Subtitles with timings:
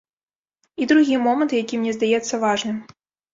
[0.81, 2.81] І другі момант, які мне здаецца важным.